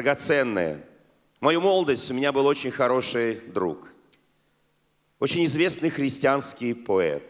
[0.00, 0.82] драгоценные.
[1.40, 3.92] В мою молодость у меня был очень хороший друг.
[5.18, 7.22] Очень известный христианский поэт.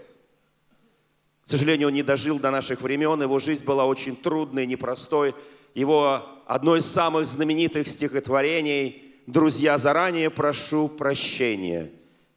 [1.43, 3.21] К сожалению, он не дожил до наших времен.
[3.21, 5.35] Его жизнь была очень трудной, непростой.
[5.75, 11.91] Его одно из самых знаменитых стихотворений «Друзья, заранее прошу прощения».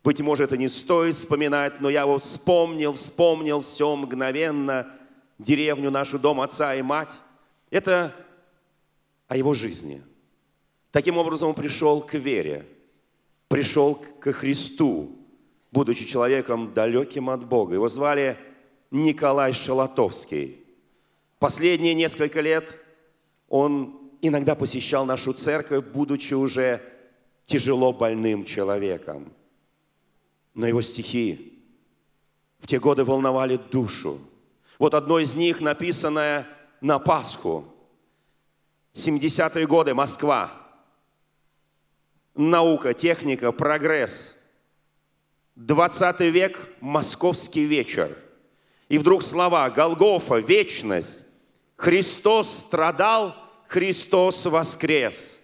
[0.03, 4.91] Быть может, и не стоит вспоминать, но я вот вспомнил, вспомнил все мгновенно,
[5.37, 7.11] деревню нашу, дом отца и мать.
[7.69, 8.15] Это
[9.27, 10.01] о его жизни.
[10.93, 12.65] Таким образом, он пришел к вере,
[13.49, 15.17] пришел к Христу,
[15.73, 17.73] будучи человеком далеким от Бога.
[17.73, 18.37] Его звали
[18.91, 20.63] Николай Шалатовский.
[21.39, 22.77] Последние несколько лет
[23.49, 26.81] он иногда посещал нашу церковь, будучи уже
[27.45, 29.33] тяжело больным человеком–
[30.53, 31.61] но его стихи
[32.59, 34.19] в те годы волновали душу.
[34.79, 36.47] Вот одно из них, написанное
[36.81, 37.65] на Пасху.
[38.93, 40.62] 70-е годы, Москва.
[42.35, 44.35] Наука, техника, прогресс.
[45.55, 48.17] 20 век, московский вечер.
[48.89, 51.25] И вдруг слова Голгофа, вечность.
[51.75, 53.35] Христос страдал,
[53.67, 55.39] Христос воскрес.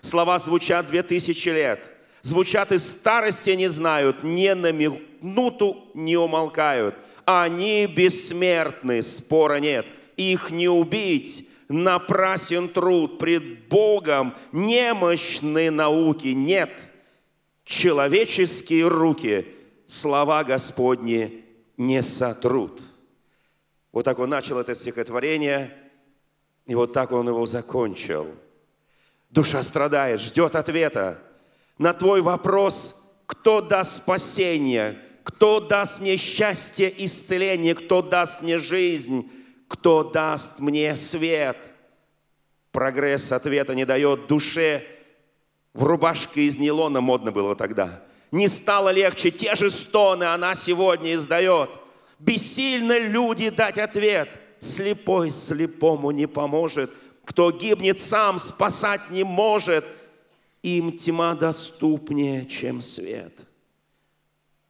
[0.00, 1.90] Слова звучат две тысячи лет–
[2.22, 6.94] звучат из старости не знают, ни на минуту не умолкают.
[7.24, 9.86] Они бессмертны, спора нет.
[10.16, 16.70] Их не убить, напрасен труд пред Богом, немощны науки нет.
[17.64, 19.46] Человеческие руки
[19.86, 21.44] слова Господни
[21.76, 22.82] не сотрут.
[23.92, 25.76] Вот так он начал это стихотворение,
[26.66, 28.28] и вот так он его закончил.
[29.30, 31.22] Душа страдает, ждет ответа
[31.76, 39.30] на твой вопрос, кто даст спасение, кто даст мне счастье, исцеление, кто даст мне жизнь,
[39.88, 41.56] кто даст мне свет.
[42.72, 44.84] Прогресс ответа не дает душе.
[45.72, 48.02] В рубашке из нейлона модно было тогда.
[48.30, 51.70] Не стало легче, те же стоны она сегодня издает.
[52.18, 54.28] Бессильно люди дать ответ.
[54.60, 56.92] Слепой слепому не поможет.
[57.24, 59.86] Кто гибнет сам, спасать не может–
[60.62, 63.32] им тьма доступнее, чем свет.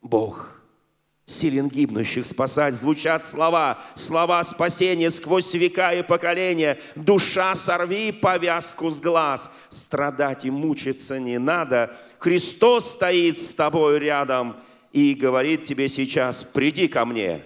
[0.01, 0.58] Бог
[1.29, 2.75] силен гибнущих спасать.
[2.75, 6.81] Звучат слова, слова спасения сквозь века и поколения.
[6.97, 9.49] Душа, сорви повязку с глаз.
[9.71, 11.97] Страдать и мучиться не надо.
[12.19, 14.57] Христос стоит с тобой рядом
[14.93, 17.45] и говорит тебе сейчас, приди ко мне,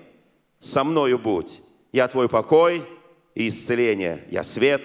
[0.60, 1.60] со мною будь.
[1.92, 2.86] Я твой покой
[3.34, 4.24] и исцеление.
[4.30, 4.82] Я свет,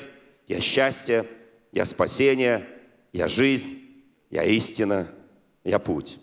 [0.47, 1.25] я счастье,
[1.71, 2.67] я спасение–
[3.17, 3.79] я жизнь,
[4.29, 5.07] я истина,
[5.63, 6.19] я путь.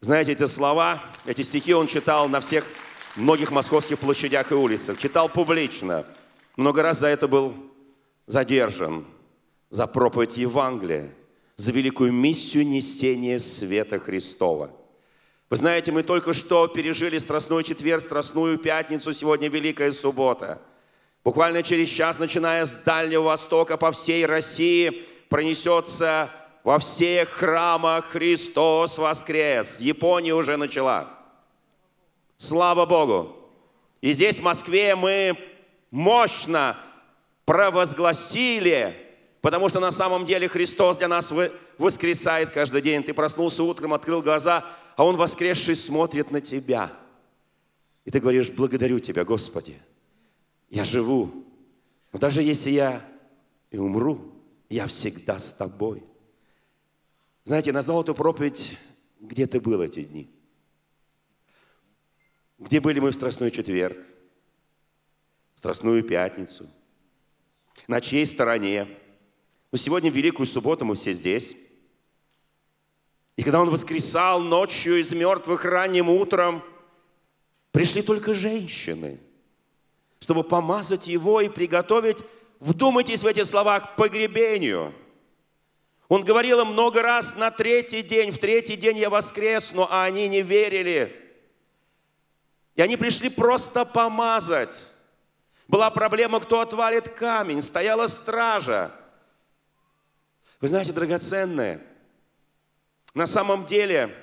[0.00, 2.64] Знаете, эти слова, эти стихи он читал на всех
[3.16, 6.04] многих московских площадях и улицах, читал публично.
[6.56, 7.54] Много раз за это был
[8.26, 9.04] задержан,
[9.70, 11.10] за проповедь Евангелия,
[11.56, 14.70] за великую миссию несения света Христова.
[15.50, 20.60] Вы знаете, мы только что пережили Страстной четверг, Страстную пятницу, сегодня Великая суббота.
[21.24, 26.30] Буквально через час, начиная с Дальнего Востока по всей России– пронесется
[26.68, 29.80] во всех храмах Христос воскрес.
[29.80, 31.08] Япония уже начала.
[32.36, 33.34] Слава Богу!
[34.02, 35.38] И здесь, в Москве, мы
[35.90, 36.76] мощно
[37.46, 38.94] провозгласили,
[39.40, 41.32] потому что на самом деле Христос для нас
[41.78, 43.02] воскресает каждый день.
[43.02, 46.92] Ты проснулся утром, открыл глаза, а Он воскресший смотрит на тебя.
[48.04, 49.80] И ты говоришь, благодарю Тебя, Господи.
[50.68, 51.30] Я живу.
[52.12, 53.02] Но даже если я
[53.70, 54.20] и умру,
[54.68, 56.02] я всегда с тобой.
[57.48, 58.76] Знаете, назвал эту проповедь
[59.20, 60.28] «Где ты был эти дни?»
[62.58, 63.96] Где были мы в Страстной четверг,
[65.54, 66.68] в Страстную пятницу?
[67.86, 68.86] На чьей стороне?
[69.72, 71.56] Но сегодня, в Великую субботу, мы все здесь.
[73.36, 76.62] И когда Он воскресал ночью из мертвых ранним утром,
[77.72, 79.20] пришли только женщины,
[80.20, 82.22] чтобы помазать Его и приготовить
[82.60, 84.92] Вдумайтесь в эти слова к погребению.
[86.08, 90.26] Он говорил им много раз на третий день, в третий день я воскресну, а они
[90.28, 91.14] не верили.
[92.74, 94.80] И они пришли просто помазать.
[95.66, 98.90] Была проблема, кто отвалит камень, стояла стража.
[100.60, 101.82] Вы знаете, драгоценное,
[103.14, 104.14] на самом деле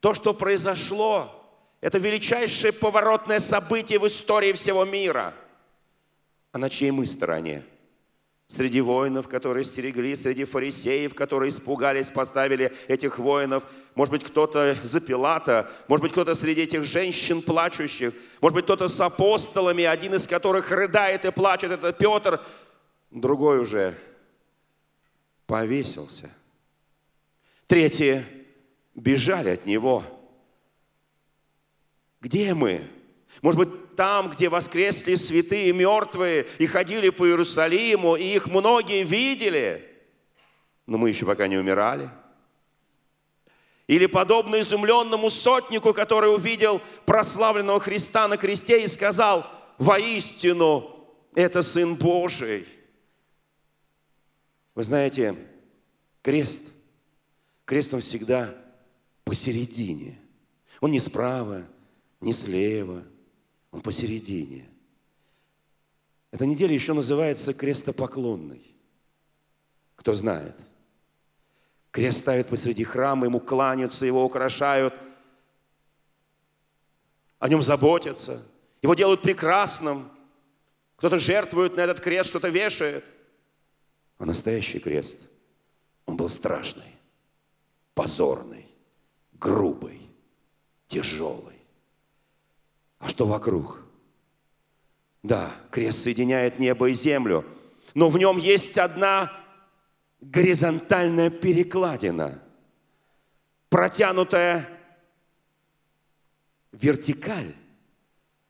[0.00, 1.34] то, что произошло,
[1.80, 5.34] это величайшее поворотное событие в истории всего мира–
[6.52, 7.64] а на чьей мы стороне?
[8.48, 13.66] Среди воинов, которые стерегли, среди фарисеев, которые испугались, поставили этих воинов.
[13.94, 18.88] Может быть, кто-то за Пилата, может быть, кто-то среди этих женщин плачущих, может быть, кто-то
[18.88, 22.40] с апостолами, один из которых рыдает и плачет, это Петр.
[23.10, 23.94] другой уже
[25.46, 26.30] повесился.
[27.66, 28.24] Третьи
[28.94, 30.02] бежали от него.
[32.22, 32.82] Где мы?
[33.42, 39.84] Может быть, там, где воскресли святые мертвые и ходили по Иерусалиму, и их многие видели,
[40.86, 42.08] но мы еще пока не умирали.
[43.88, 51.04] Или подобно изумленному сотнику, который увидел прославленного Христа на кресте и сказал, воистину,
[51.34, 52.68] это Сын Божий.
[54.76, 55.34] Вы знаете,
[56.22, 56.62] крест,
[57.64, 58.54] крест он всегда
[59.24, 60.20] посередине.
[60.80, 61.64] Он не справа,
[62.20, 63.02] не слева,
[63.70, 64.68] он посередине.
[66.30, 68.62] Эта неделя еще называется крестопоклонной.
[69.96, 70.56] Кто знает?
[71.90, 74.94] Крест ставят посреди храма, ему кланяются, его украшают,
[77.38, 78.42] о нем заботятся,
[78.82, 80.10] его делают прекрасным.
[80.96, 83.04] Кто-то жертвует на этот крест, что-то вешает.
[84.18, 85.28] А настоящий крест,
[86.06, 86.96] он был страшный,
[87.94, 88.66] позорный,
[89.32, 90.00] грубый,
[90.88, 91.57] тяжелый.
[92.98, 93.80] А что вокруг?
[95.22, 97.44] Да, крест соединяет небо и землю,
[97.94, 99.32] но в нем есть одна
[100.20, 102.40] горизонтальная перекладина,
[103.68, 104.68] протянутая
[106.72, 107.54] вертикаль.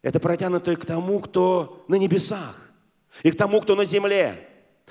[0.02, 2.70] Это протянутая к тому, кто на небесах,
[3.22, 4.48] и к тому, кто на земле.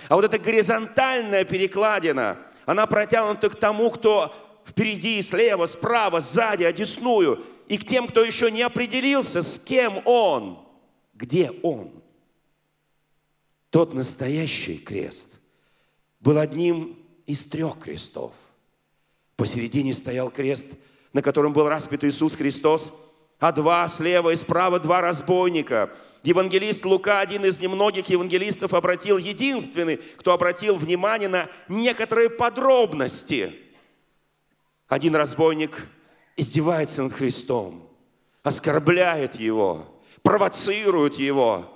[0.09, 7.43] А вот эта горизонтальная перекладина, она протянута к тому, кто впереди, слева, справа, сзади, одесную,
[7.67, 10.59] и к тем, кто еще не определился, с кем он,
[11.13, 11.91] где он.
[13.69, 15.39] Тот настоящий крест
[16.19, 18.33] был одним из трех крестов.
[19.35, 20.67] Посередине стоял крест,
[21.13, 22.93] на котором был распят Иисус Христос,
[23.39, 25.95] а два слева и справа два разбойника.
[26.23, 33.53] Евангелист Лука, один из немногих евангелистов, обратил, единственный, кто обратил внимание на некоторые подробности.
[34.87, 35.87] Один разбойник
[36.37, 37.89] издевается над Христом,
[38.43, 39.85] оскорбляет Его,
[40.21, 41.73] провоцирует Его.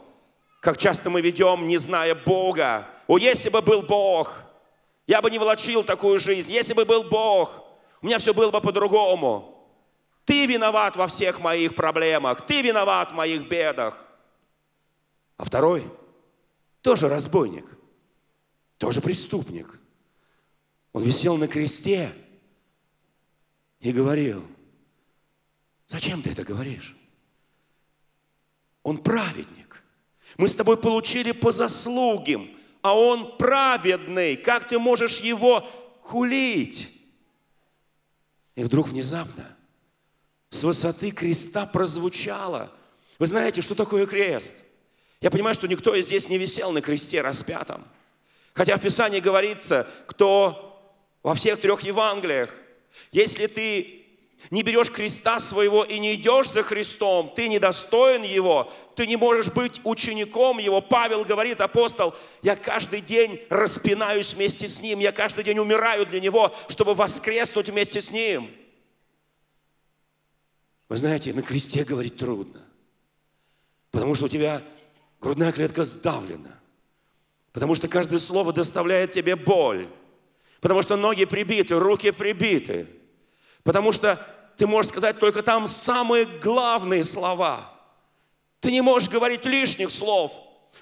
[0.62, 2.88] Как часто мы ведем, не зная Бога.
[3.08, 4.32] О, если бы был Бог,
[5.08, 6.54] я бы не волочил такую жизнь.
[6.54, 7.64] Если бы был Бог,
[8.02, 9.68] у меня все было бы по-другому.
[10.24, 14.00] Ты виноват во всех моих проблемах, ты виноват в моих бедах.
[15.38, 15.84] А второй
[16.82, 17.66] тоже разбойник,
[18.78, 19.80] тоже преступник.
[20.94, 22.12] Он висел на кресте
[23.80, 24.44] и говорил,
[25.92, 26.96] зачем ты это говоришь?
[28.82, 29.84] Он праведник.
[30.38, 32.50] Мы с тобой получили по заслугам,
[32.82, 34.38] а он праведный.
[34.38, 35.70] Как ты можешь его
[36.02, 36.90] хулить?
[38.56, 39.58] И вдруг внезапно
[40.50, 42.72] с высоты креста прозвучало.
[43.20, 44.56] Вы знаете, что такое крест?
[45.20, 47.86] Я понимаю, что никто из здесь не висел на кресте распятом.
[48.54, 52.56] Хотя в Писании говорится, кто во всех трех Евангелиях,
[53.12, 54.01] если ты
[54.50, 59.52] не берешь креста своего и не идешь за Христом, ты недостоин Его, ты не можешь
[59.52, 60.82] быть учеником Его.
[60.82, 66.20] Павел говорит, апостол, я каждый день распинаюсь вместе с Ним, я каждый день умираю для
[66.20, 68.50] Него, чтобы воскреснуть вместе с Ним.
[70.90, 72.62] Вы знаете, на кресте говорить трудно,
[73.92, 74.62] потому что у тебя
[75.22, 76.60] грудная клетка сдавлена,
[77.54, 79.88] потому что каждое слово доставляет тебе боль,
[80.60, 82.88] потому что ноги прибиты, руки прибиты,
[83.64, 84.26] потому что
[84.58, 87.72] ты можешь сказать только там самые главные слова.
[88.60, 90.32] Ты не можешь говорить лишних слов.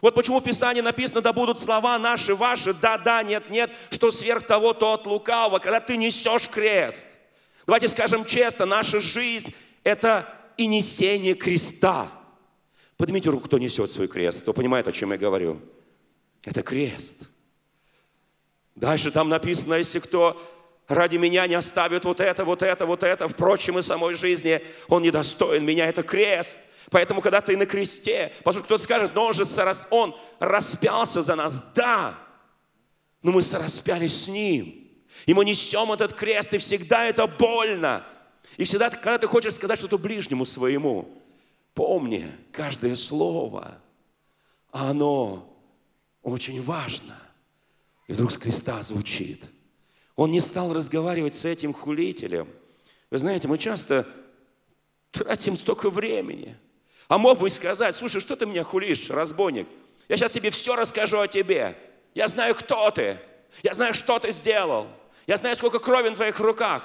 [0.02, 4.12] Вот почему в Писании написано, да будут слова наши, ваши, да, да, нет, нет, что
[4.12, 7.08] сверх того, то от лукавого, когда ты несешь крест.
[7.66, 12.12] Давайте скажем честно, наша жизнь это и несение креста.
[12.98, 15.62] Поднимите руку, кто несет свой крест, кто понимает, о чем я говорю.
[16.44, 17.30] Это крест.
[18.76, 20.42] Дальше там написано, если кто
[20.89, 25.03] ради меня не оставит вот это, вот это, вот это, впрочем, и самой жизни, он
[25.03, 26.60] недостоин меня, это крест.
[26.89, 31.36] Поэтому, когда ты на кресте, поскольку кто-то скажет, но он же сорос, он распялся за
[31.36, 32.17] нас, да,
[33.22, 34.88] но мы сораспялись с ним.
[35.27, 38.05] И мы несем этот крест, и всегда это больно.
[38.58, 41.22] И всегда, когда ты хочешь сказать что-то ближнему своему,
[41.75, 43.77] помни, каждое слово,
[44.72, 45.55] оно
[46.24, 47.15] очень важно.
[48.08, 49.43] И вдруг с креста звучит.
[50.20, 52.50] Он не стал разговаривать с этим хулителем.
[53.10, 54.06] Вы знаете, мы часто
[55.12, 56.58] тратим столько времени.
[57.08, 59.66] А мог бы сказать, слушай, что ты меня хулишь, разбойник?
[60.10, 61.78] Я сейчас тебе все расскажу о тебе.
[62.16, 63.18] Я знаю, кто ты.
[63.64, 64.88] Я знаю, что ты сделал.
[65.26, 66.84] Я знаю, сколько крови на твоих руках.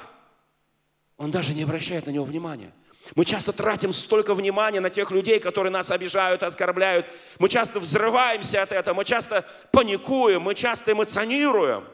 [1.17, 2.73] Он даже не обращает на него внимания.
[3.17, 7.07] Мы часто тратим столько внимания на тех людей, которые нас обижают, оскорбляют.
[7.41, 11.85] Мы часто взрываемся от этого, мы часто паникуем, мы часто эмоционируем.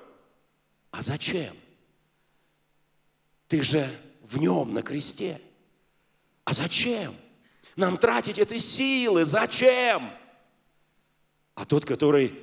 [0.91, 1.57] А зачем?
[3.49, 3.89] Ты же
[4.23, 5.41] в нем на кресте.
[6.45, 7.17] А зачем?
[7.77, 10.13] Нам тратить эти силы, зачем?
[11.55, 12.35] А тот, который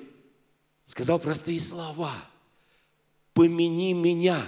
[0.85, 2.13] сказал простые слова,
[3.33, 4.43] помяни меня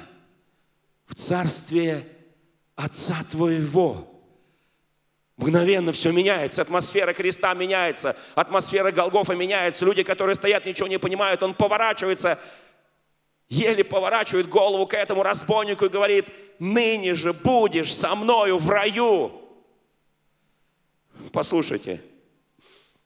[1.06, 2.08] в царстве
[2.76, 4.10] Отца Твоего.
[5.38, 11.42] Мгновенно все меняется, атмосфера креста меняется, атмосфера Голгофа меняется, люди, которые стоят, ничего не понимают,
[11.44, 12.40] он поворачивается,
[13.50, 16.26] еле поворачивает голову к этому разбойнику и говорит,
[16.60, 19.42] ныне же будешь со мною в раю.
[21.32, 22.02] Послушайте,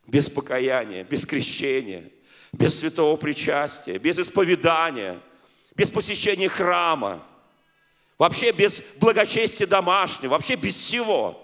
[0.05, 2.11] без покаяния, без крещения,
[2.51, 5.19] без святого причастия, без исповедания,
[5.75, 7.25] без посещения храма,
[8.17, 11.39] вообще без благочестия домашнего, вообще без всего,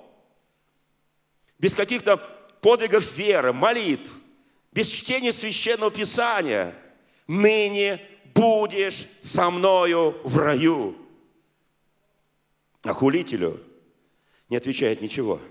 [1.58, 2.18] без каких-то
[2.62, 4.12] подвигов веры, молитв,
[4.72, 6.76] без чтения священного писания,
[7.28, 10.96] ныне будешь со мною в раю.
[12.84, 13.60] А хулителю
[14.50, 15.42] не отвечает ничего.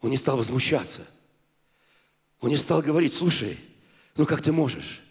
[0.00, 1.06] Он не стал возмущаться.
[2.40, 3.58] Он не стал говорить, слушай,
[4.16, 5.02] ну как ты можешь?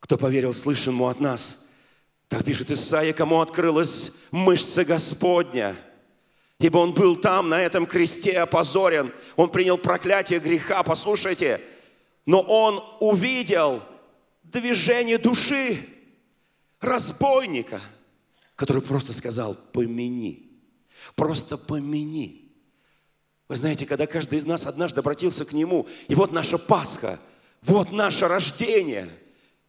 [0.00, 1.68] Кто поверил слышанному от нас?
[2.28, 5.76] Так пишет Исаия, кому открылась мышца Господня.
[6.60, 9.12] Ибо он был там, на этом кресте опозорен.
[9.36, 11.60] Он принял проклятие греха, послушайте.
[12.26, 13.82] Но он увидел
[14.52, 15.86] движение души
[16.80, 17.80] разбойника,
[18.56, 20.50] который просто сказал, помяни.
[21.14, 22.52] Просто помяни.
[23.48, 27.18] Вы знаете, когда каждый из нас однажды обратился к Нему, и вот наша Пасха,
[27.62, 29.10] вот наше рождение,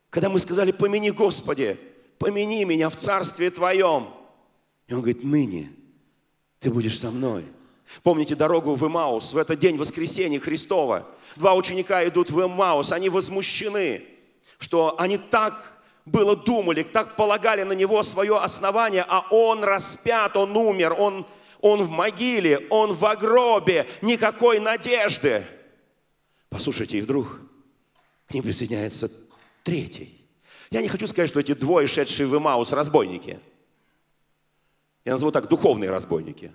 [0.10, 1.80] когда мы сказали, помяни Господи,
[2.18, 4.10] помяни меня в Царстве Твоем.
[4.88, 5.72] И Он говорит, ныне
[6.60, 7.46] ты будешь со мной.
[8.04, 11.08] Помните дорогу в Имаус, в этот день воскресения Христова.
[11.36, 14.04] Два ученика идут в Имаус, они возмущены,
[14.60, 20.56] что они так было думали, так полагали на него свое основание, а он распят, он
[20.56, 21.25] умер, он,
[21.62, 25.46] он в могиле, он в гробе, никакой надежды.
[26.50, 27.39] Послушайте, и вдруг
[28.28, 29.10] к ним присоединяется
[29.63, 30.16] третий.
[30.72, 33.39] Я не хочу сказать, что эти двое, шедшие в Имаус, разбойники.
[35.06, 36.54] Я назову так, духовные разбойники.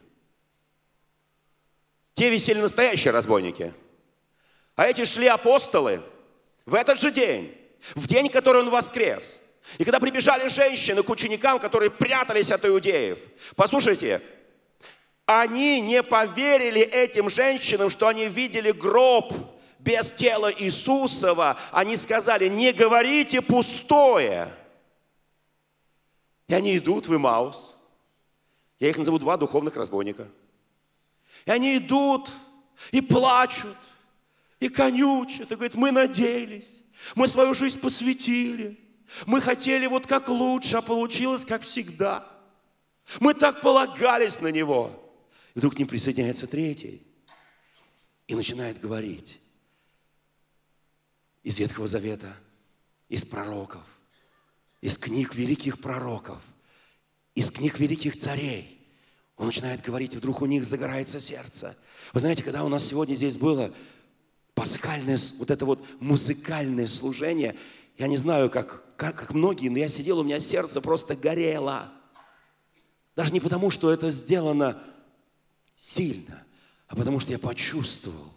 [2.13, 3.73] Те висели настоящие разбойники.
[4.77, 6.03] А эти шли апостолы
[6.67, 7.57] в этот же день,
[7.95, 9.41] в день, который он воскрес.
[9.79, 13.19] И когда прибежали женщины к ученикам, которые прятались от иудеев,
[13.57, 14.23] послушайте,
[15.27, 19.33] они не поверили этим женщинам, что они видели гроб
[19.79, 24.55] без тела Иисусова, они сказали, не говорите пустое.
[26.47, 27.77] И они идут в Имаус.
[28.79, 30.29] Я их назову два духовных разбойника.
[31.47, 32.31] И они идут
[32.91, 33.77] и плачут,
[34.61, 36.84] и конючат, и говорят, мы надеялись,
[37.15, 38.79] мы свою жизнь посвятили,
[39.27, 42.31] мы хотели вот как лучше, а получилось как всегда.
[43.21, 45.01] Мы так полагались на Него.
[45.55, 47.03] И вдруг к ним присоединяется третий
[48.27, 49.41] и начинает говорить
[51.43, 52.35] из Ветхого Завета,
[53.09, 53.85] из пророков,
[54.81, 56.43] из книг великих пророков,
[57.35, 58.81] из книг великих царей.
[59.37, 61.77] Он начинает говорить, и вдруг у них загорается сердце.
[62.13, 63.75] Вы знаете, когда у нас сегодня здесь было
[64.55, 67.57] пасхальное, вот это вот музыкальное служение,
[67.99, 71.93] я не знаю, как, как, как многие, но я сидел, у меня сердце просто горело.
[73.17, 74.83] Даже не потому, что это сделано
[75.77, 76.45] сильно,
[76.89, 78.33] а потому что я почувствовал,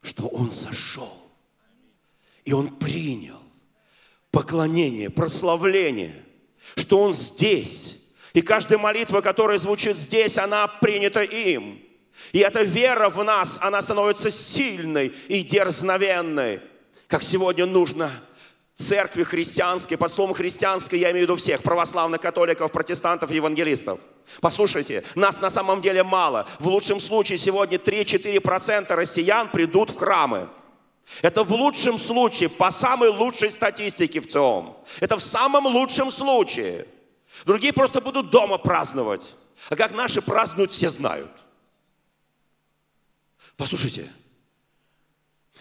[0.00, 1.26] что Он сошел.
[2.46, 3.40] И он принял
[4.30, 6.24] поклонение, прославление,
[6.76, 7.98] что он здесь.
[8.34, 11.82] И каждая молитва, которая звучит здесь, она принята им.
[12.32, 16.60] И эта вера в нас, она становится сильной и дерзновенной,
[17.08, 18.10] как сегодня нужно
[18.76, 23.98] церкви христианской, под словом христианской я имею в виду всех, православных католиков, протестантов, евангелистов.
[24.40, 26.46] Послушайте, нас на самом деле мало.
[26.58, 30.48] В лучшем случае сегодня 3-4% россиян придут в храмы.
[31.22, 34.76] Это в лучшем случае, по самой лучшей статистике в ЦИОМ.
[35.00, 36.86] Это в самом лучшем случае.
[37.44, 39.34] Другие просто будут дома праздновать.
[39.70, 41.30] А как наши празднуют, все знают.
[43.56, 44.10] Послушайте,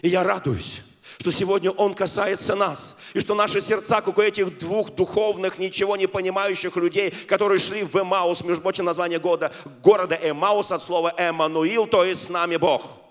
[0.01, 0.81] и я радуюсь,
[1.19, 5.95] что сегодня Он касается нас, и что наши сердца, как у этих двух духовных, ничего
[5.95, 11.13] не понимающих людей, которые шли в Эмаус, между прочим, название года, города Эмаус от слова
[11.17, 12.83] Эммануил, то есть с нами Бог–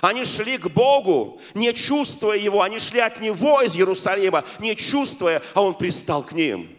[0.00, 2.62] они шли к Богу, не чувствуя Его.
[2.62, 6.73] Они шли от Него из Иерусалима, не чувствуя, а Он пристал к ним.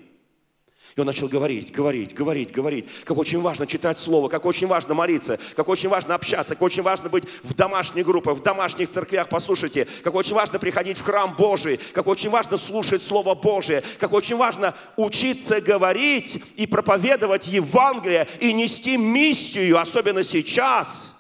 [0.96, 4.94] И он начал говорить, говорить, говорить, говорить, как очень важно читать Слово, как очень важно
[4.94, 9.28] молиться, как очень важно общаться, как очень важно быть в домашних группах, в домашних церквях,
[9.28, 14.14] послушайте, как очень важно приходить в храм Божий, как очень важно слушать Слово Божие, как
[14.14, 21.12] очень важно учиться говорить и проповедовать Евангелие и нести миссию, особенно сейчас,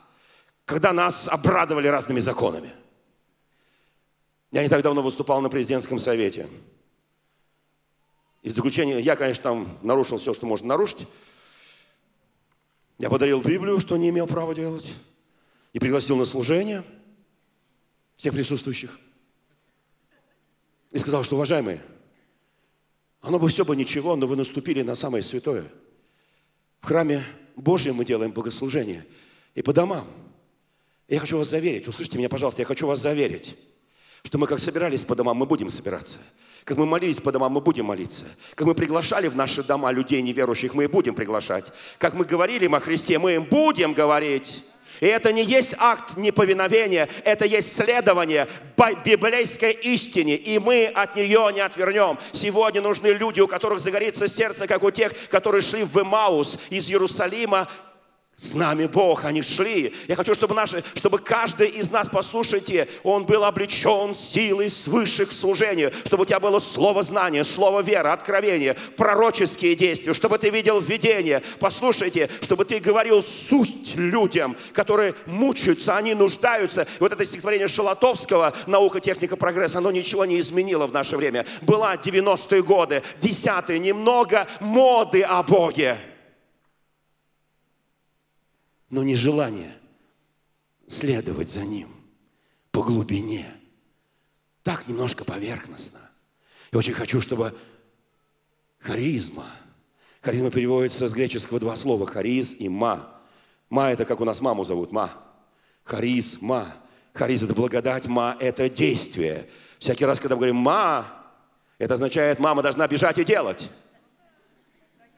[0.64, 2.72] когда нас обрадовали разными законами.
[4.54, 6.48] Я не так давно выступал на президентском совете–
[8.46, 11.08] и в заключение, я, конечно, там нарушил все, что можно нарушить.
[13.00, 14.94] Я подарил Библию, что не имел права делать.
[15.74, 16.84] И пригласил на служение
[18.18, 19.00] всех присутствующих.
[20.92, 21.82] И сказал, что, уважаемые,
[23.20, 25.66] оно бы все бы ничего, но вы наступили на самое святое.
[26.82, 27.24] В храме
[27.56, 29.08] Божьем мы делаем богослужение.
[29.56, 30.08] И по домам.
[31.08, 33.58] Я хочу вас заверить, услышьте меня, пожалуйста, я хочу вас заверить,
[34.22, 36.20] что мы как собирались по домам, мы будем собираться.
[36.66, 38.26] Как мы молились по домам, мы будем молиться.
[38.56, 41.72] Как мы приглашали в наши дома людей неверующих, мы и будем приглашать.
[42.00, 44.64] Как мы говорили им о Христе, мы им будем говорить.
[45.00, 48.48] И это не есть акт неповиновения, это есть следование
[49.04, 52.18] библейской истине, и мы от нее не отвернем.
[52.32, 56.90] Сегодня нужны люди, у которых загорится сердце, как у тех, которые шли в Эмаус из
[56.90, 57.68] Иерусалима
[58.38, 59.94] с нами Бог, они шли.
[60.10, 65.32] Я хочу, чтобы, наши, чтобы каждый из нас, послушайте, он был облечен силой свыше к
[65.32, 70.82] служению, чтобы у тебя было слово знания, слово вера, откровение, пророческие действия, чтобы ты видел
[70.82, 71.44] видение.
[71.62, 76.82] Послушайте, чтобы ты говорил суть людям, которые мучаются, они нуждаются.
[76.82, 81.46] И вот это стихотворение Шалатовского «Наука, техника, прогресс», оно ничего не изменило в наше время.
[81.62, 85.98] Была 90-е годы, 10-е, немного моды о Боге
[88.96, 89.76] но не желание
[90.88, 91.90] следовать за Ним
[92.72, 93.46] по глубине.
[94.64, 96.00] Так немножко поверхностно.
[96.72, 97.54] Я очень хочу, чтобы
[98.80, 99.48] харизма,
[100.22, 103.22] харизма переводится с греческого два слова, хариз и ма.
[103.70, 105.12] Ма– это как у нас маму зовут, ма.
[105.84, 106.74] Хариз, ма.
[107.12, 109.50] Хариз– это благодать, ма– это действие.
[109.78, 111.06] Всякий раз, когда мы говорим «ма»,
[111.80, 113.70] это означает, мама должна бежать и делать.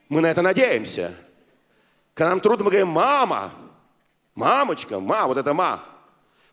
[0.10, 1.14] Мы на это надеемся.
[2.16, 3.54] Когда нам трудно, мы говорим «мама»,
[4.38, 5.84] Мамочка, ма, вот это ма.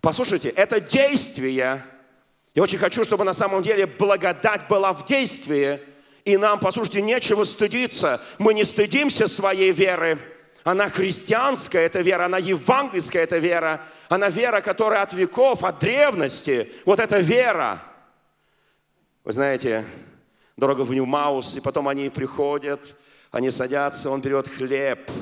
[0.01, 1.85] Послушайте, это действие.
[2.55, 5.81] Я очень хочу, чтобы на самом деле благодать была в действии.
[6.25, 8.23] И нам, послушайте, нечего стыдиться.
[8.39, 10.19] Мы не стыдимся своей веры.
[10.63, 13.85] Она христианская, эта вера, она евангельская, эта вера.
[14.09, 16.73] Она вера, которая от веков, от древности.
[16.87, 17.83] Вот эта вера.
[19.25, 19.85] Вы знаете,
[20.57, 22.97] дорога в Ньюмаус, и потом они приходят,
[23.31, 25.11] они садятся, он берет хлеб–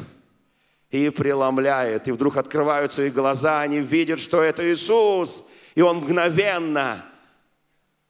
[0.92, 2.06] и преломляет.
[2.06, 5.48] И вдруг открываются их глаза, они видят, что это Иисус.
[5.74, 7.04] И Он мгновенно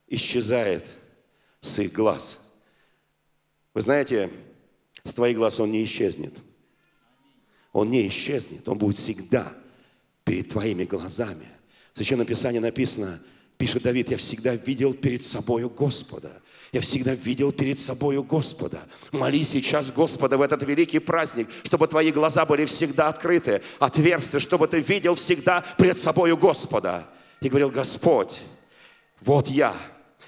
[0.08, 0.84] исчезает
[1.60, 2.38] с их глаз.
[3.72, 4.30] Вы знаете,
[5.04, 6.34] с твоих глаз Он не исчезнет.
[7.72, 9.54] Он не исчезнет, Он будет всегда
[10.24, 11.46] перед твоими глазами.
[11.94, 13.22] В Священном Писании написано,
[13.58, 16.42] пишет Давид, я всегда видел перед собою Господа.
[16.72, 18.80] Я всегда видел перед собою Господа.
[19.12, 24.66] Моли сейчас Господа в этот великий праздник, чтобы твои глаза были всегда открыты, отверсты, чтобы
[24.66, 27.06] ты видел всегда перед собою Господа.
[27.42, 28.40] И говорил, Господь,
[29.20, 29.76] вот я,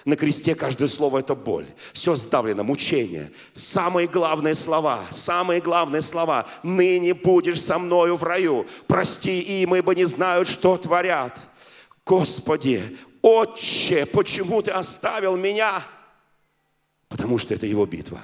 [0.04, 1.64] на кресте каждое слово– это боль.
[1.94, 3.32] Все сдавлено, мучение.
[3.54, 6.46] Самые главные слова, самые главные слова.
[6.62, 8.66] «Ныне будешь со мною в раю.
[8.86, 11.38] Прости им, ибо не знают, что творят».
[12.04, 15.82] Господи, Отче, почему Ты оставил меня?
[17.24, 18.20] Потому что это его битва.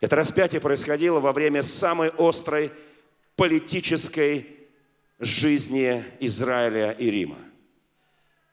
[0.00, 2.72] Это распятие происходило во время самой острой
[3.36, 4.46] политической
[5.18, 7.36] жизни Израиля и Рима.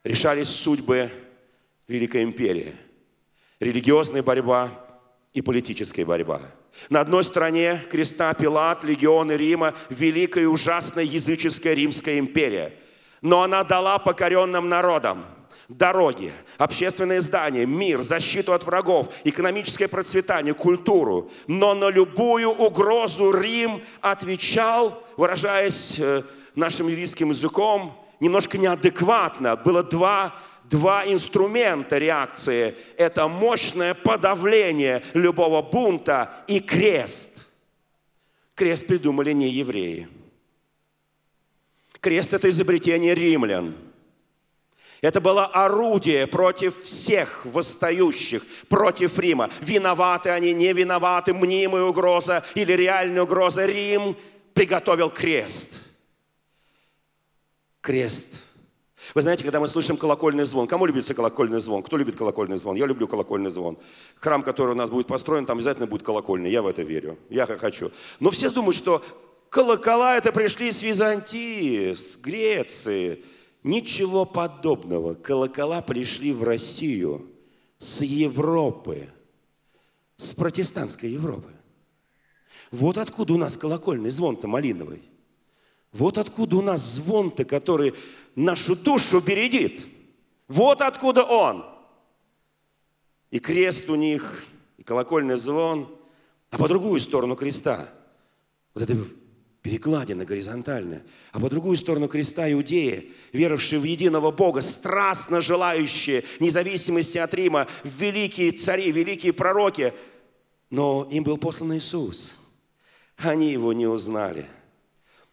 [0.03, 1.09] Решались судьбы
[1.87, 2.75] Великой империи.
[3.61, 4.69] Религиозная борьба
[5.31, 6.41] и политическая борьба.
[6.89, 12.73] На одной стороне креста Пилат, легионы Рима, великая и ужасная языческая Римская империя.
[13.21, 15.25] Но она дала покоренным народам–
[15.67, 21.31] дороги, общественные здания, мир, защиту от врагов, экономическое процветание, культуру.
[21.47, 26.23] Но на любую угрозу Рим отвечал, выражаясь э,
[26.55, 29.55] нашим юридическим языком, немножко неадекватно.
[29.55, 32.75] Было два, два инструмента реакции.
[32.97, 37.47] Это мощное подавление любого бунта и крест.
[38.53, 40.07] Крест придумали не евреи.
[41.99, 43.73] Крест– это изобретение римлян–
[45.01, 49.49] это было орудие против всех восстающих, против Рима.
[49.61, 53.65] Виноваты они, не виноваты, мнимая угроза или реальная угроза.
[53.65, 54.15] Рим
[54.53, 55.79] приготовил крест.
[57.81, 58.45] Крест.
[59.13, 61.83] Вы знаете, когда мы слышим колокольный звон, кому любится колокольный звон?
[61.83, 62.75] Кто любит колокольный звон?
[62.75, 63.77] Я люблю колокольный звон.
[64.15, 66.49] Храм, который у нас будет построен, там обязательно будет колокольный.
[66.49, 67.19] Я в это верю.
[67.29, 67.91] Я хочу.
[68.19, 69.03] Но все думают, что
[69.49, 73.23] колокола это пришли с Византии, с Греции.
[73.65, 75.15] Ничего подобного.
[75.15, 77.27] Колокола пришли в Россию
[77.79, 79.09] с Европы,
[80.17, 81.51] с протестантской Европы.
[82.69, 85.01] Вот откуда у нас колокольный звон-то малиновый.
[85.91, 87.95] Вот откуда у нас звон-то, который
[88.35, 89.87] нашу душу бередит.
[90.47, 91.65] Вот откуда он.
[93.31, 94.45] И крест у них,
[94.77, 95.89] и колокольный звон,
[96.51, 97.89] а по другую сторону креста.
[98.75, 98.95] Вот это
[99.65, 101.01] перекладина горизонтальная.
[101.31, 107.65] А по другую сторону креста иудеи, веровавшие в единого Бога, страстно желающие независимости от Рима,
[107.83, 109.91] великие цари, великие пророки.
[110.69, 112.37] Но им был послан Иисус.
[113.17, 114.45] Они его не узнали.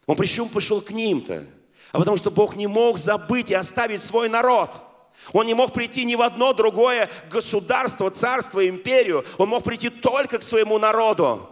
[0.07, 1.47] Он причем пошел к ним-то?
[1.90, 4.71] а потому что Бог не мог забыть и оставить свой народ.
[5.35, 9.27] Он не мог прийти ни в одно другое государство, царство, империю.
[9.37, 11.51] Он мог прийти только к своему народу.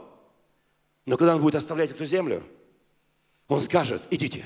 [1.04, 2.42] Но когда он будет оставлять эту землю,
[3.50, 4.44] он скажет, идите,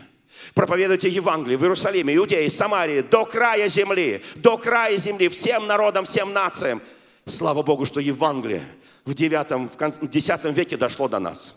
[0.55, 6.33] проповедуйте Евангелие в Иерусалиме, Иудее, Самарии, до края земли, до края земли, всем народам, всем
[6.33, 6.81] нациям.
[7.27, 8.67] Слава Богу, что Евангелие
[9.05, 11.55] в 9, в 10 веке дошло до нас.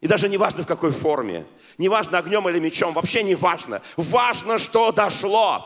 [0.00, 1.46] И даже не важно в какой форме,
[1.76, 3.82] не важно огнем или мечом, вообще не важно.
[3.98, 5.64] Важно, что дошло.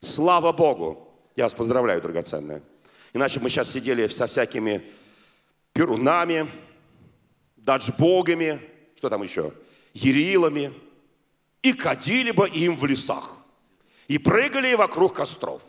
[0.00, 1.16] Слава Богу.
[1.36, 2.60] Я вас поздравляю, драгоценная.
[3.12, 4.84] Иначе мы сейчас сидели со всякими
[5.72, 6.50] перунами,
[7.56, 8.60] даджбогами,
[8.96, 9.52] что там еще,
[9.94, 10.72] ерилами,
[11.62, 13.38] и кадили бы им в лесах,
[14.06, 15.62] и прыгали вокруг костров.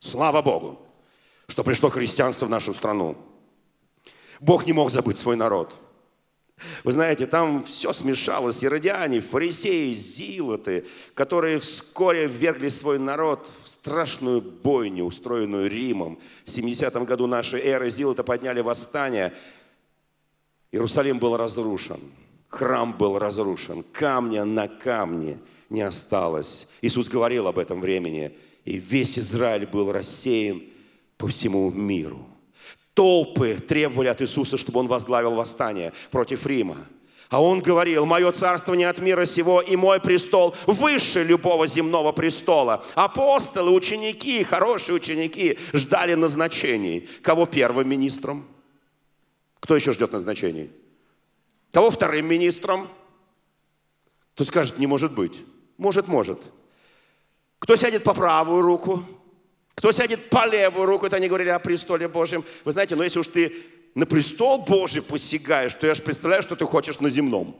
[0.00, 0.80] Слава Богу,
[1.46, 3.16] что пришло христианство в нашу страну.
[4.40, 5.72] Бог не мог забыть свой народ–
[6.84, 8.62] вы знаете, там все смешалось.
[8.62, 16.18] Иродиане, фарисеи, зилоты, которые вскоре ввергли свой народ в страшную бойню, устроенную Римом.
[16.44, 19.34] В 70 году нашей эры зилоты подняли восстание.
[20.70, 22.00] Иерусалим был разрушен.
[22.48, 23.84] Храм был разрушен.
[23.92, 25.38] Камня на камне
[25.70, 26.68] не осталось.
[26.82, 28.36] Иисус говорил об этом времени.
[28.64, 30.62] И весь Израиль был рассеян
[31.16, 32.26] по всему миру.
[32.94, 36.86] Толпы требовали от Иисуса, чтобы он возглавил восстание против Рима.
[37.28, 42.12] А он говорил, мое царство не от мира сего, и мой престол выше любого земного
[42.12, 42.84] престола.
[42.94, 47.08] Апостолы, ученики, хорошие ученики ждали назначений.
[47.22, 48.46] Кого первым министром?
[49.58, 50.70] Кто еще ждет назначений?
[51.74, 52.88] Кого вторым министром?
[54.34, 55.42] Кто скажет, не может быть.
[55.76, 56.52] Может, может.
[57.58, 59.04] Кто сядет по правую руку?
[59.74, 62.44] Кто сядет по левую руку, это они говорили о престоле Божьем.
[62.64, 63.56] Вы знаете, но если уж ты
[63.96, 67.56] на престол Божий посягаешь, то я же представляю, что ты хочешь на земном.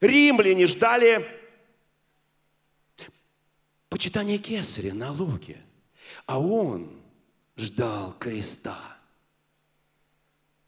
[0.00, 1.26] Римляне ждали
[3.90, 5.58] почитания кесаря на луге,
[6.24, 6.90] а он
[7.58, 8.95] ждал креста.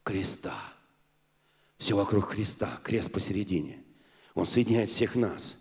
[0.09, 0.55] Креста.
[1.77, 3.77] Все вокруг Христа, крест посередине.
[4.33, 5.55] Он соединяет всех нас.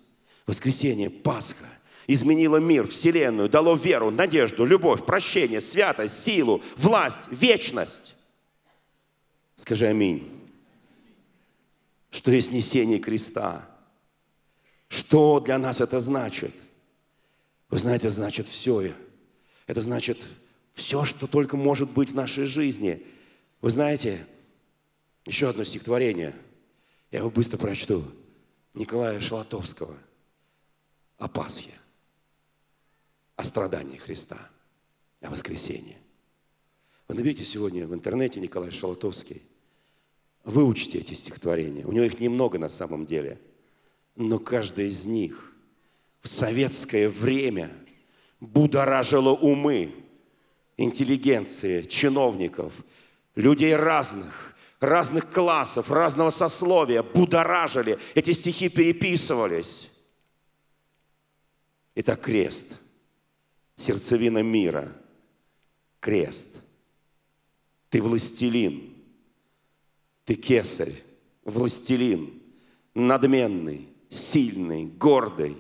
[0.47, 1.67] Воскресенье, Пасха,
[2.07, 8.17] изменило мир, вселенную, дало веру, надежду, любовь, прощение, святость, силу, власть, вечность.
[9.57, 10.27] Скажи аминь.
[12.11, 13.69] Что есть несение креста?
[14.89, 16.55] Что для нас это значит?
[17.69, 18.95] Вы знаете, значит все.
[19.67, 20.27] Это значит
[20.73, 23.05] все, что только может быть в нашей жизни.
[23.61, 24.27] Вы знаете,
[25.29, 26.35] еще одно стихотворение.
[27.13, 28.05] Я его быстро прочту.
[28.75, 29.97] Николая Шалатовского
[31.19, 31.73] о Пасхе
[33.39, 34.51] о страдании Христа,
[35.21, 35.97] о воскресении.
[37.07, 39.43] Вы наберите сегодня в интернете Николай Шалатовский.
[40.43, 41.87] Выучите эти стихотворения.
[41.87, 43.41] У него их немного на самом деле.
[44.17, 45.55] Но каждое из них
[46.21, 47.71] в советское время
[48.41, 49.95] будоражило умы
[50.77, 52.73] интеллигенции, чиновников,
[53.37, 54.48] людей разных,
[54.81, 57.99] разных классов, разного сословия, будоражили.
[58.15, 59.91] Эти стихи переписывались.
[61.95, 62.79] Это крест–
[63.77, 64.93] сердцевина мира,
[66.01, 66.49] крест.
[67.89, 68.95] Ты властелин,
[70.25, 70.93] ты кесарь,
[71.45, 72.43] властелин,
[72.95, 75.57] надменный, сильный, гордый.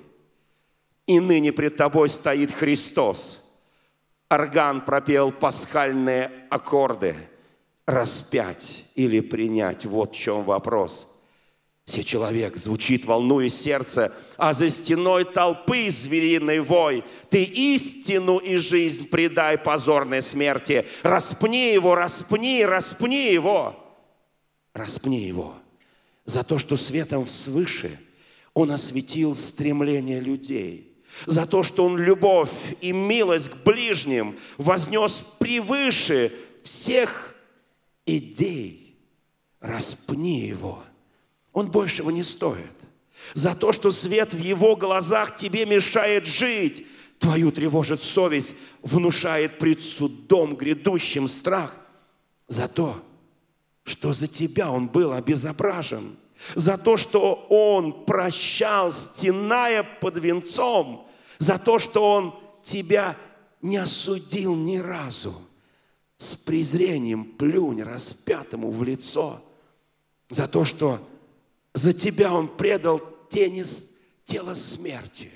[1.07, 3.43] И ныне пред тобой стоит Христос.
[4.29, 7.17] Орган пропел пасхальные аккорды.
[7.89, 11.09] Распять или принять, вот в чем вопрос–
[11.89, 17.03] все человек звучит, волнуя сердце, а за стеной толпы звериный вой.
[17.31, 20.85] Ты истину и жизнь предай позорной смерти.
[21.03, 23.75] Распни его, распни, распни его.
[24.75, 25.55] Распни его
[26.27, 27.99] за то, что светом свыше
[28.53, 30.93] Он осветил стремление людей.
[31.25, 37.35] За то, что Он любовь и милость к ближним вознес превыше всех
[38.09, 38.97] идей.
[39.61, 40.83] Распни его.
[41.53, 42.73] Он большего не стоит.
[43.35, 46.87] За то, что свет в его глазах тебе мешает жить.
[47.19, 51.77] Твою тревожит совесть, внушает пред судом грядущим страх.
[52.47, 53.03] За то,
[53.83, 56.17] что за тебя он был обезображен.
[56.55, 61.09] За то, что он прощал, стеная под венцом.
[61.39, 63.17] За то, что он тебя
[63.61, 65.48] не осудил ни разу
[66.19, 69.41] с презрением плюнь распятому в лицо
[70.29, 71.01] за то, что
[71.75, 73.65] за тебя Он предал тени
[74.25, 75.31] тела смерти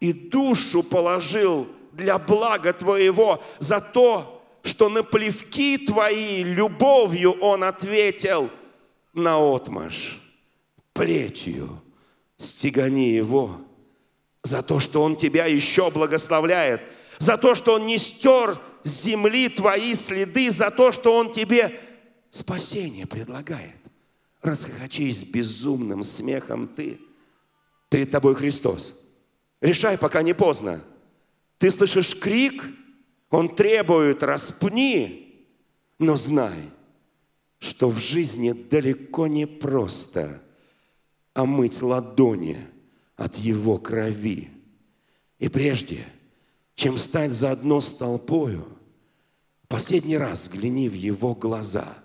[0.00, 8.50] и душу положил для блага Твоего за то, что на плевки Твои любовью Он ответил
[9.12, 10.20] на отмаш
[10.92, 11.82] плетью
[12.36, 13.56] стегани Его
[14.42, 16.82] за то, что Он тебя еще благословляет,
[17.18, 21.80] за то, что Он не стер земли твои следы за то, что Он тебе
[22.30, 23.76] спасение предлагает.
[24.42, 27.00] Расхохочись безумным смехом ты.
[27.88, 29.00] Перед тобой Христос.
[29.60, 30.84] Решай, пока не поздно.
[31.58, 32.62] Ты слышишь крик,
[33.30, 35.46] Он требует «распни»,
[35.98, 36.70] но знай,
[37.58, 40.42] что в жизни далеко не просто
[41.32, 42.58] омыть ладони
[43.16, 44.50] от Его крови.
[45.38, 46.04] И прежде,
[46.74, 48.64] чем стать заодно с толпою,
[49.74, 51.98] Последний раз взгляни в его глаза.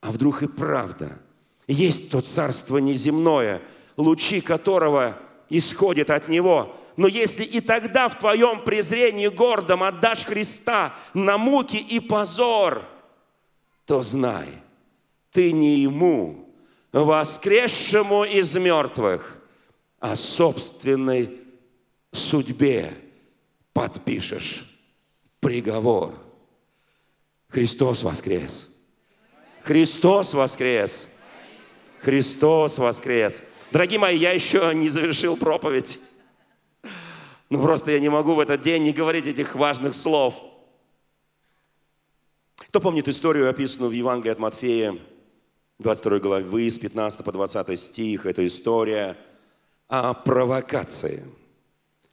[0.00, 1.20] А вдруг и правда
[1.68, 3.62] есть то царство неземное,
[3.96, 5.16] лучи которого
[5.50, 6.74] исходят от него.
[6.96, 12.82] Но если и тогда в твоем презрении гордом отдашь Христа на муки и позор,
[13.84, 14.48] то знай,
[15.30, 16.52] ты не ему,
[16.90, 19.40] воскресшему из мертвых,
[20.00, 21.38] а собственной
[22.10, 22.92] судьбе
[23.72, 24.66] подпишешь
[25.40, 26.14] приговор–
[27.50, 28.68] Христос воскрес.
[29.62, 31.08] Христос воскрес.
[31.98, 33.42] Христос воскрес.
[33.72, 35.98] Дорогие мои, я еще не завершил проповедь.
[37.50, 40.34] Ну просто я не могу в этот день не говорить этих важных слов.
[42.56, 44.96] Кто помнит историю, описанную в Евангелии от Матфея,
[45.80, 48.26] 22 главы, с 15 по 20 стих?
[48.26, 49.16] Это история
[49.88, 51.24] о провокации,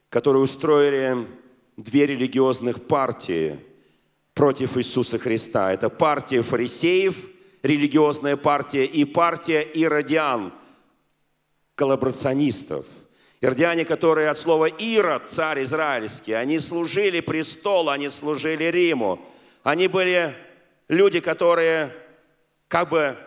[0.08, 1.28] которую устроили
[1.78, 3.58] две религиозных партии–
[4.38, 5.72] против Иисуса Христа.
[5.72, 7.28] Это партия фарисеев,
[7.64, 10.52] религиозная партия, и партия иродиан,
[11.74, 12.86] коллаборационистов.
[13.40, 19.18] Иродиане, которые от слова «ирод», царь израильский, они служили престолу, они служили Риму.
[19.64, 20.36] Они были
[20.86, 21.92] люди, которые
[22.68, 23.18] как бы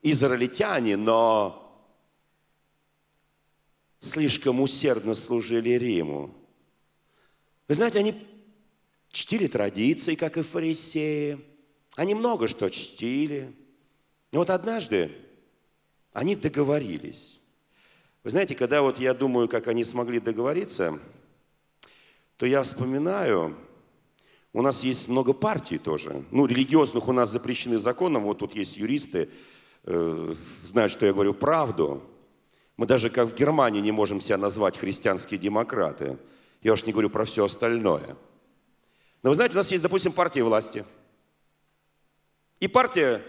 [0.00, 1.86] израильтяне, но
[4.00, 6.34] слишком усердно служили Риму.
[7.68, 8.26] Вы знаете, они
[9.10, 11.38] чтили традиции, как и фарисеи.
[11.96, 13.54] Они много что чтили.
[14.32, 15.10] Но вот однажды
[16.12, 17.40] они договорились.
[18.22, 20.98] Вы знаете, когда вот я думаю, как они смогли договориться,
[22.36, 23.56] то я вспоминаю,
[24.52, 26.24] у нас есть много партий тоже.
[26.30, 28.24] Ну, религиозных у нас запрещены законом.
[28.24, 29.28] Вот тут есть юристы,
[29.84, 32.02] э, знают, что я говорю правду.
[32.76, 36.18] Мы даже как в Германии не можем себя назвать христианские демократы.
[36.66, 38.16] Я уж не говорю про все остальное–
[39.26, 40.84] но вы знаете, у нас есть, допустим, партия власти.
[42.60, 43.24] И партия,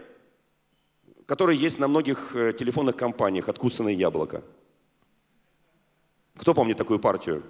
[1.26, 4.44] которая есть на многих э, телефонных компаниях, откусанное яблоко.
[6.36, 7.44] Кто помнит такую партию?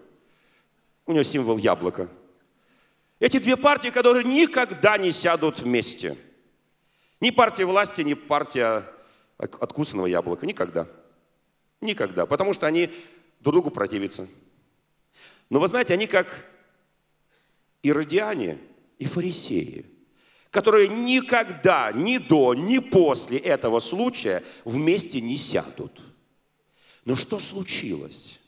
[1.05, 2.07] У нее символ яблоко.
[3.19, 6.17] Эти две партии, которые никогда не сядут вместе.
[7.19, 8.85] Ни партия власти, ни партия
[9.37, 10.45] откусанного яблока.
[10.45, 10.87] Никогда.
[11.81, 12.25] Никогда.
[12.25, 12.93] Потому что они
[13.41, 14.25] друг другу противятся.
[15.49, 16.45] Но вы знаете, они как
[17.81, 18.59] иродиане
[18.99, 19.85] и фарисеи,
[20.51, 26.01] которые никогда, ни до, ни после этого случая вместе не сядут.
[27.05, 28.39] Но что случилось?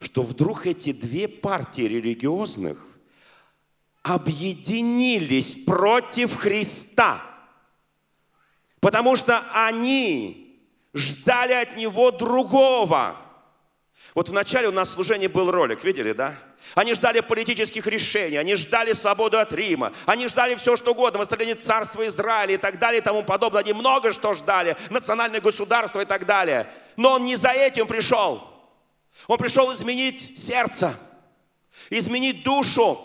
[0.00, 2.86] Что вдруг эти две партии религиозных
[4.02, 7.22] объединились против Христа,
[8.80, 10.58] потому что они
[10.94, 13.26] ждали от Него другого–
[14.14, 16.34] вот в начале у нас в служении был ролик, видели, да?
[16.74, 21.54] Они ждали политических решений, они ждали свободу от Рима, они ждали все, что угодно, восстановление
[21.54, 23.62] царства Израиля и так далее и тому подобное.
[23.62, 26.70] Они много что ждали, национальное государство и так далее.
[26.96, 28.42] Но он не за этим пришел.
[29.26, 30.96] Он пришел изменить сердце,
[31.88, 32.98] изменить душу,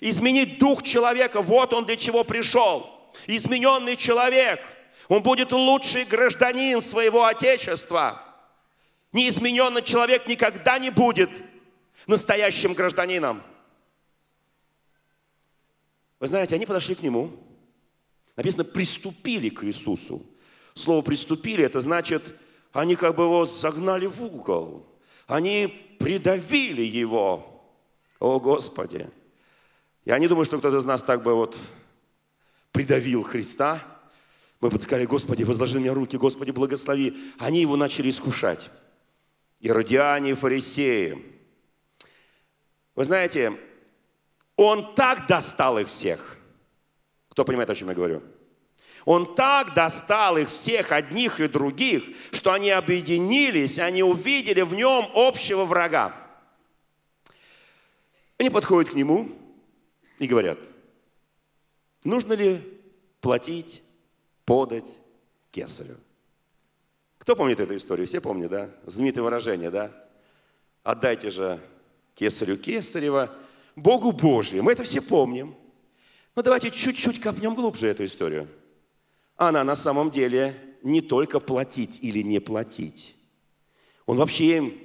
[0.00, 1.40] изменить дух человека.
[1.40, 3.10] Вот он для чего пришел.
[3.26, 4.64] Измененный человек,
[5.08, 8.22] он будет лучший гражданин своего Отечества–
[9.12, 11.30] Неизмененный человек никогда не будет
[12.06, 13.42] настоящим гражданином.
[16.20, 17.30] Вы знаете, они подошли к нему,
[18.36, 20.24] написано, приступили к Иисусу.
[20.74, 22.34] Слово «приступили»– это значит,
[22.72, 24.86] они как бы его загнали в угол.
[25.26, 27.64] Они придавили его.
[28.20, 29.08] О, Господи!
[30.04, 31.58] Я не думаю, что кто-то из нас так бы вот
[32.72, 33.82] придавил Христа.
[34.60, 37.16] Мы бы сказали, Господи, возложи мне руки, Господи, благослови.
[37.38, 38.70] Они его начали искушать.
[39.60, 41.24] Иродиане и фарисеи.
[42.94, 43.52] Вы знаете,
[44.56, 46.38] он так достал их всех.
[47.30, 48.22] Кто понимает, о чем я говорю?
[49.04, 55.10] Он так достал их всех, одних и других, что они объединились, они увидели в нем
[55.14, 56.14] общего врага.
[58.36, 59.30] Они подходят к нему
[60.18, 60.58] и говорят,
[62.04, 62.80] нужно ли
[63.20, 63.82] платить,
[64.44, 64.98] подать
[65.50, 65.96] кесарю?
[67.28, 68.06] Кто помнит эту историю?
[68.06, 68.70] Все помнят, да?
[68.86, 69.92] Знаменитое выражение, да?
[70.82, 71.60] Отдайте же
[72.14, 73.36] кесарю кесарева,
[73.76, 74.62] Богу Божию.
[74.62, 75.54] Мы это все помним.
[76.34, 78.48] Но давайте чуть-чуть копнем глубже эту историю.
[79.36, 83.14] Она на самом деле не только платить или не платить.
[84.06, 84.78] Он вообще им